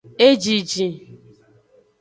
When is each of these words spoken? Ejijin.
Ejijin. 0.27 0.91